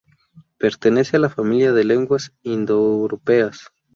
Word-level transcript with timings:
Pertenece 0.57 1.17
a 1.17 1.19
la 1.19 1.29
familia 1.29 1.73
de 1.73 1.83
lenguas 1.83 2.31
indoeuropeas. 2.41 3.71